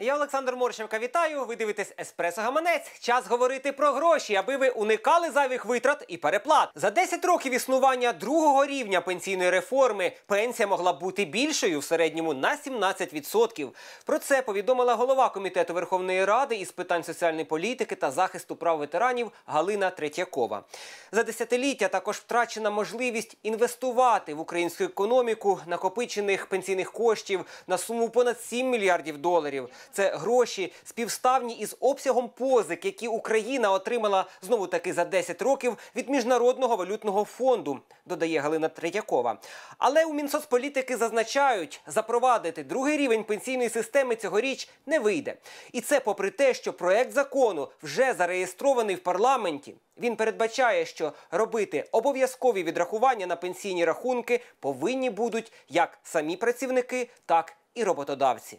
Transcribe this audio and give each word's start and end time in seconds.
Я 0.00 0.14
Олександр 0.14 0.56
Морщенка 0.56 0.98
вітаю. 0.98 1.44
Ви 1.44 1.56
дивитесь 1.56 1.92
Еспресо 2.00 2.40
Гаманець. 2.40 3.00
Час 3.00 3.26
говорити 3.26 3.72
про 3.72 3.92
гроші, 3.92 4.36
аби 4.36 4.56
ви 4.56 4.68
уникали 4.68 5.30
зайвих 5.30 5.64
витрат 5.64 6.04
і 6.08 6.16
переплат. 6.16 6.68
За 6.74 6.90
10 6.90 7.24
років 7.24 7.54
існування 7.54 8.12
другого 8.12 8.66
рівня 8.66 9.00
пенсійної 9.00 9.50
реформи 9.50 10.12
пенсія 10.26 10.66
могла 10.66 10.92
б 10.92 11.00
бути 11.00 11.24
більшою 11.24 11.78
в 11.78 11.84
середньому 11.84 12.34
на 12.34 12.56
17%. 12.56 13.68
Про 14.04 14.18
це 14.18 14.42
повідомила 14.42 14.94
голова 14.94 15.28
комітету 15.28 15.74
Верховної 15.74 16.24
Ради 16.24 16.56
із 16.56 16.72
питань 16.72 17.04
соціальної 17.04 17.44
політики 17.44 17.94
та 17.94 18.10
захисту 18.10 18.56
прав 18.56 18.78
ветеранів 18.78 19.32
Галина 19.46 19.90
Третьякова. 19.90 20.64
За 21.12 21.22
десятиліття 21.22 21.88
також 21.88 22.16
втрачена 22.16 22.70
можливість 22.70 23.36
інвестувати 23.42 24.34
в 24.34 24.40
українську 24.40 24.84
економіку 24.84 25.60
накопичених 25.66 26.46
пенсійних 26.46 26.92
коштів 26.92 27.44
на 27.66 27.78
суму 27.78 28.08
понад 28.08 28.40
7 28.40 28.70
мільярдів 28.70 29.18
доларів. 29.18 29.68
Це 29.92 30.16
гроші 30.16 30.72
співставні 30.84 31.54
із 31.54 31.76
обсягом 31.80 32.28
позик, 32.28 32.84
які 32.84 33.08
Україна 33.08 33.72
отримала 33.72 34.26
знову 34.42 34.66
таки 34.66 34.92
за 34.92 35.04
10 35.04 35.42
років 35.42 35.78
від 35.96 36.08
міжнародного 36.08 36.76
валютного 36.76 37.24
фонду, 37.24 37.78
додає 38.06 38.40
Галина 38.40 38.68
Третьякова. 38.68 39.38
Але 39.78 40.04
у 40.04 40.12
Мінсоцполітики 40.12 40.96
зазначають, 40.96 41.80
запровадити 41.86 42.64
другий 42.64 42.96
рівень 42.96 43.24
пенсійної 43.24 43.68
системи 43.68 44.16
цьогоріч 44.16 44.68
не 44.86 44.98
вийде. 44.98 45.34
І 45.72 45.80
це 45.80 46.00
попри 46.00 46.30
те, 46.30 46.54
що 46.54 46.72
проект 46.72 47.12
закону 47.12 47.68
вже 47.82 48.14
зареєстрований 48.14 48.96
в 48.96 49.02
парламенті. 49.02 49.74
Він 49.98 50.16
передбачає, 50.16 50.86
що 50.86 51.12
робити 51.30 51.88
обов'язкові 51.92 52.62
відрахування 52.62 53.26
на 53.26 53.36
пенсійні 53.36 53.84
рахунки 53.84 54.40
повинні 54.60 55.10
будуть 55.10 55.52
як 55.68 55.98
самі 56.02 56.36
працівники, 56.36 57.08
так 57.26 57.52
і 57.74 57.84
роботодавці. 57.84 58.58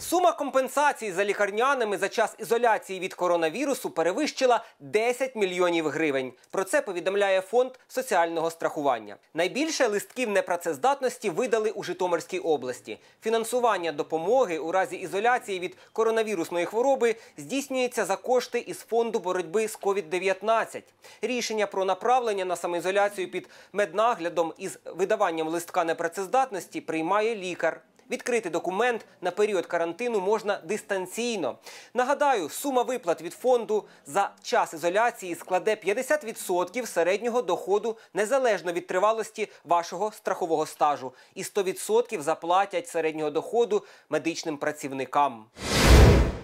Сума 0.00 0.32
компенсацій 0.32 1.12
за 1.12 1.24
лікарняними 1.24 1.98
за 1.98 2.08
час 2.08 2.34
ізоляції 2.38 3.00
від 3.00 3.14
коронавірусу 3.14 3.90
перевищила 3.90 4.64
10 4.80 5.36
мільйонів 5.36 5.88
гривень. 5.88 6.32
Про 6.50 6.64
це 6.64 6.82
повідомляє 6.82 7.40
фонд 7.40 7.72
соціального 7.88 8.50
страхування. 8.50 9.16
Найбільше 9.34 9.86
листків 9.86 10.30
непрацездатності 10.30 11.30
видали 11.30 11.70
у 11.70 11.82
Житомирській 11.82 12.38
області. 12.38 12.98
Фінансування 13.22 13.92
допомоги 13.92 14.58
у 14.58 14.72
разі 14.72 14.96
ізоляції 14.96 15.60
від 15.60 15.76
коронавірусної 15.92 16.66
хвороби 16.66 17.16
здійснюється 17.36 18.04
за 18.04 18.16
кошти 18.16 18.58
із 18.58 18.78
фонду 18.78 19.18
боротьби 19.18 19.68
з 19.68 19.78
COVID-19. 19.78 20.82
Рішення 21.22 21.66
про 21.66 21.84
направлення 21.84 22.44
на 22.44 22.56
самоізоляцію 22.56 23.30
під 23.30 23.48
меднаглядом 23.72 24.52
із 24.58 24.78
видаванням 24.84 25.48
листка 25.48 25.84
непрацездатності 25.84 26.80
приймає 26.80 27.36
лікар. 27.36 27.80
Відкрити 28.10 28.50
документ 28.50 29.06
на 29.20 29.30
період 29.30 29.66
карантину 29.66 30.20
можна 30.20 30.60
дистанційно. 30.64 31.58
Нагадаю, 31.94 32.48
сума 32.48 32.82
виплат 32.82 33.22
від 33.22 33.34
фонду 33.34 33.84
за 34.06 34.30
час 34.42 34.74
ізоляції 34.74 35.34
складе 35.34 35.74
50% 35.74 36.86
середнього 36.86 37.42
доходу 37.42 37.96
незалежно 38.14 38.72
від 38.72 38.86
тривалості 38.86 39.48
вашого 39.64 40.12
страхового 40.12 40.66
стажу, 40.66 41.12
і 41.34 41.42
100% 41.42 42.20
заплатять 42.20 42.88
середнього 42.88 43.30
доходу 43.30 43.84
медичним 44.08 44.56
працівникам. 44.56 45.44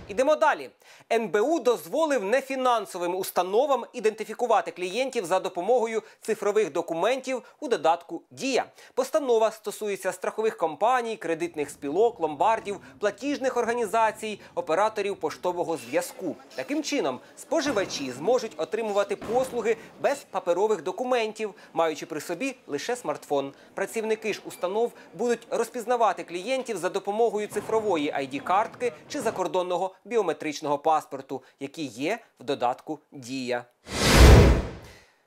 Ідемо 0.08 0.36
далі. 0.36 0.70
НБУ 1.12 1.60
дозволив 1.60 2.24
нефінансовим 2.24 3.14
установам 3.14 3.84
ідентифікувати 3.92 4.70
клієнтів 4.70 5.24
за 5.26 5.40
допомогою 5.40 6.02
цифрових 6.20 6.72
документів 6.72 7.42
у 7.60 7.68
додатку 7.68 8.22
Дія. 8.30 8.64
Постанова 8.94 9.50
стосується 9.50 10.12
страхових 10.12 10.56
компаній, 10.56 11.16
кредитних 11.16 11.70
спілок, 11.70 12.20
ломбардів, 12.20 12.80
платіжних 13.00 13.56
організацій, 13.56 14.40
операторів 14.54 15.16
поштового 15.16 15.76
зв'язку. 15.76 16.36
Таким 16.54 16.82
чином, 16.82 17.20
споживачі 17.36 18.12
зможуть 18.12 18.52
отримувати 18.56 19.16
послуги 19.16 19.76
без 20.00 20.18
паперових 20.30 20.82
документів, 20.82 21.54
маючи 21.72 22.06
при 22.06 22.20
собі 22.20 22.56
лише 22.66 22.96
смартфон. 22.96 23.52
Працівники 23.74 24.32
ж 24.32 24.42
установ 24.44 24.92
будуть 25.14 25.46
розпізнавати 25.50 26.24
клієнтів 26.24 26.76
за 26.76 26.88
допомогою 26.88 27.48
цифрової 27.48 28.12
id 28.12 28.40
картки 28.40 28.92
чи 29.08 29.20
закордонного 29.20 29.95
біометричного 30.04 30.78
паспорту, 30.78 31.42
який 31.60 31.86
є 31.86 32.18
в 32.40 32.44
додатку 32.44 33.00
Дія. 33.12 33.64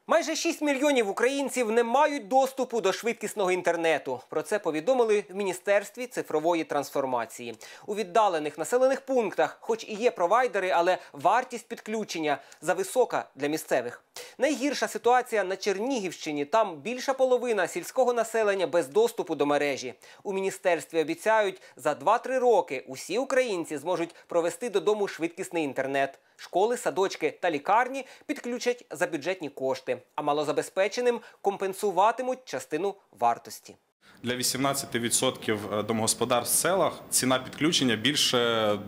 Майже 0.09 0.36
6 0.36 0.62
мільйонів 0.62 1.09
українців 1.09 1.72
не 1.72 1.84
мають 1.84 2.28
доступу 2.28 2.81
до 2.81 2.94
швидкісного 2.94 3.52
інтернету. 3.52 4.20
Про 4.30 4.42
це 4.42 4.59
повідомили 4.59 5.24
в 5.30 5.36
міністерстві 5.36 6.08
цифрової 6.08 6.64
трансформації. 6.64 7.56
У 7.86 7.96
віддалених 7.96 8.58
населених 8.58 9.02
пунктах, 9.02 9.58
хоч 9.62 9.84
і 9.84 9.94
є 9.94 10.12
провайдери, 10.12 10.70
але 10.70 10.97
вартість 11.14 11.68
підключення 11.68 12.38
зависока 12.62 13.30
для 13.36 13.47
місцевих. 13.47 14.03
Найгірша 14.38 14.88
ситуація 14.88 15.44
на 15.44 15.56
Чернігівщині. 15.56 16.46
Там 16.46 16.76
більша 16.76 17.14
половина 17.14 17.68
сільського 17.68 18.14
населення 18.14 18.68
без 18.68 18.88
доступу 18.88 19.36
до 19.36 19.46
мережі. 19.46 19.94
У 20.24 20.34
міністерстві 20.34 21.02
обіцяють, 21.02 21.62
за 21.76 21.94
2-3 21.94 22.40
роки 22.40 22.86
усі 22.88 23.18
українці 23.18 23.78
зможуть 23.78 24.16
провести 24.28 24.70
додому 24.70 25.08
швидкісний 25.08 25.64
інтернет. 25.64 26.20
Школи, 26.42 26.78
садочки 26.78 27.32
та 27.42 27.52
лікарні 27.52 28.06
підключать 28.26 28.86
за 28.92 29.08
бюджетні 29.08 29.50
кошти, 29.50 30.02
а 30.16 30.22
малозабезпеченим 30.22 31.22
компенсуватимуть 31.42 32.46
частину 32.46 32.96
вартості. 33.12 33.76
Для 34.24 34.36
18% 34.36 35.86
домогосподарств 35.86 36.56
в 36.56 36.59
селах 36.59 36.94
ціна 37.09 37.40
підключення 37.40 37.96
більше 37.96 38.38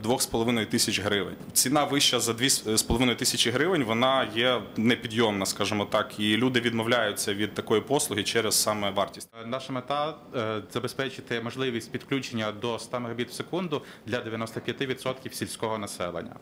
2,5 0.03 0.65
тисяч 0.65 1.01
гривень. 1.01 1.35
Ціна 1.53 1.83
вища 1.83 2.19
за 2.19 2.31
2,5 2.31 3.15
тисячі 3.15 3.51
гривень, 3.51 3.83
вона 3.83 4.27
є 4.35 4.61
непідйомна, 4.77 5.45
скажімо 5.45 5.85
так, 5.85 6.19
і 6.19 6.37
люди 6.37 6.59
відмовляються 6.61 7.33
від 7.33 7.53
такої 7.53 7.81
послуги 7.81 8.23
через 8.23 8.55
саме 8.55 8.91
вартість. 8.91 9.29
Наша 9.45 9.73
мета 9.73 10.15
е, 10.35 10.61
забезпечити 10.73 11.41
можливість 11.41 11.91
підключення 11.91 12.51
до 12.51 12.79
100 12.79 12.99
Мбіт 12.99 13.29
в 13.29 13.33
секунду 13.33 13.81
для 14.05 14.17
95% 14.17 15.33
сільського 15.33 15.77
населення. 15.77 16.35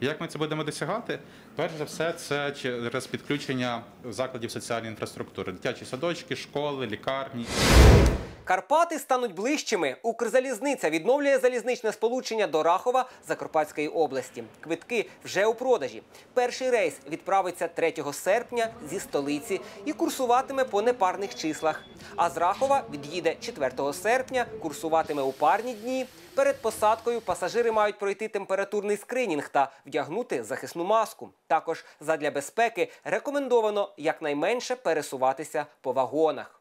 Як 0.00 0.20
ми 0.20 0.26
це 0.26 0.38
будемо 0.38 0.64
досягати? 0.64 1.18
Перш 1.56 1.72
за 1.78 1.84
все, 1.84 2.12
це 2.12 2.52
через 2.62 3.06
підключення 3.06 3.82
закладів 4.10 4.50
соціальної 4.50 4.90
інфраструктури, 4.90 5.52
дитячі 5.52 5.84
садочки, 5.84 6.36
школи, 6.36 6.86
лікарні. 6.86 7.46
Карпати 8.48 8.98
стануть 8.98 9.34
ближчими. 9.34 9.96
Укрзалізниця 10.02 10.90
відновлює 10.90 11.38
залізничне 11.38 11.92
сполучення 11.92 12.46
до 12.46 12.62
Рахова 12.62 13.08
Закарпатської 13.26 13.88
області. 13.88 14.44
Квитки 14.60 15.08
вже 15.24 15.46
у 15.46 15.54
продажі. 15.54 16.02
Перший 16.34 16.70
рейс 16.70 16.94
відправиться 17.10 17.68
3 17.68 17.94
серпня 18.12 18.68
зі 18.90 19.00
столиці 19.00 19.60
і 19.84 19.92
курсуватиме 19.92 20.64
по 20.64 20.82
непарних 20.82 21.34
числах. 21.34 21.84
А 22.16 22.30
з 22.30 22.36
Рахова 22.36 22.82
від'їде 22.92 23.36
4 23.40 23.92
серпня, 23.92 24.46
курсуватиме 24.62 25.22
у 25.22 25.32
парні 25.32 25.74
дні. 25.74 26.06
Перед 26.34 26.62
посадкою 26.62 27.20
пасажири 27.20 27.72
мають 27.72 27.98
пройти 27.98 28.28
температурний 28.28 28.96
скринінг 28.96 29.48
та 29.48 29.72
вдягнути 29.86 30.44
захисну 30.44 30.84
маску. 30.84 31.30
Також 31.46 31.84
задля 32.00 32.30
безпеки 32.30 32.90
рекомендовано 33.04 33.94
якнайменше 33.96 34.76
пересуватися 34.76 35.66
по 35.80 35.92
вагонах. 35.92 36.57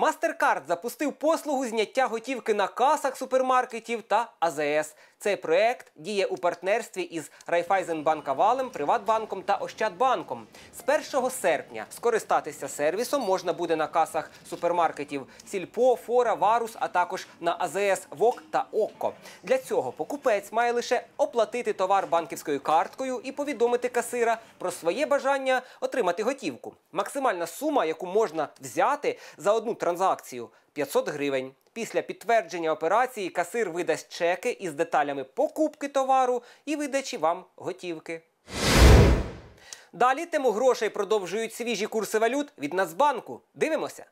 Мастеркард 0.00 0.62
запустив 0.68 1.12
послугу 1.12 1.66
зняття 1.66 2.06
готівки 2.06 2.54
на 2.54 2.68
касах 2.68 3.16
супермаркетів 3.16 4.02
та 4.02 4.32
АЗС. 4.40 4.94
Цей 5.22 5.36
проект 5.36 5.92
діє 5.96 6.26
у 6.26 6.36
партнерстві 6.36 7.02
із 7.02 7.30
Райфайзенбанкавалем, 7.46 8.70
Приватбанком 8.70 9.42
та 9.42 9.56
Ощадбанком. 9.56 10.46
З 10.78 11.14
1 11.14 11.30
серпня 11.30 11.86
скористатися 11.90 12.68
сервісом 12.68 13.22
можна 13.22 13.52
буде 13.52 13.76
на 13.76 13.86
касах 13.86 14.30
супермаркетів 14.50 15.26
Сільпо, 15.46 15.96
Фора, 15.96 16.34
Варус, 16.34 16.76
а 16.80 16.88
також 16.88 17.26
на 17.40 17.56
АЗС 17.58 18.06
ВОК 18.10 18.42
та 18.50 18.66
ОККО. 18.72 19.12
Для 19.42 19.58
цього 19.58 19.92
покупець 19.92 20.52
має 20.52 20.72
лише 20.72 21.04
оплатити 21.16 21.72
товар 21.72 22.06
банківською 22.06 22.60
карткою 22.60 23.20
і 23.24 23.32
повідомити 23.32 23.88
касира 23.88 24.38
про 24.58 24.70
своє 24.70 25.06
бажання 25.06 25.62
отримати 25.80 26.22
готівку. 26.22 26.74
Максимальна 26.92 27.46
сума, 27.46 27.84
яку 27.84 28.06
можна 28.06 28.48
взяти 28.60 29.18
за 29.38 29.52
одну 29.52 29.74
транзакцію 29.90 30.48
500 30.72 31.08
гривень. 31.08 31.52
Після 31.72 32.02
підтвердження 32.02 32.72
операції 32.72 33.28
касир 33.28 33.70
видасть 33.70 34.12
чеки 34.12 34.50
із 34.50 34.74
деталями 34.74 35.24
покупки 35.24 35.88
товару 35.88 36.42
і 36.64 36.76
видачі 36.76 37.16
вам 37.16 37.44
готівки. 37.56 38.22
Далі 39.92 40.26
тему 40.26 40.50
грошей 40.50 40.88
продовжують 40.88 41.54
свіжі 41.54 41.86
курси 41.86 42.18
валют 42.18 42.52
від 42.58 42.74
Нацбанку. 42.74 43.40
Дивимося. 43.54 44.04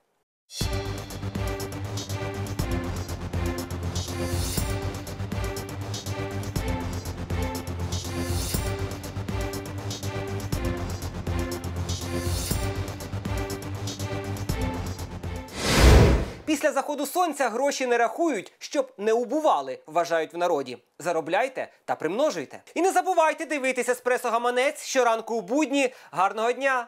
Після 16.48 16.72
заходу 16.72 17.06
сонця 17.06 17.48
гроші 17.48 17.86
не 17.86 17.98
рахують, 17.98 18.52
щоб 18.58 18.92
не 18.98 19.12
убували, 19.12 19.78
вважають 19.86 20.34
в 20.34 20.36
народі. 20.36 20.78
Заробляйте 20.98 21.68
та 21.84 21.94
примножуйте. 21.94 22.62
І 22.74 22.82
не 22.82 22.92
забувайте 22.92 23.46
дивитися 23.46 23.92
еспресо 23.92 24.30
гаманець 24.30 24.82
щоранку 24.82 25.34
у 25.34 25.40
будні. 25.40 25.94
Гарного 26.10 26.52
дня! 26.52 26.86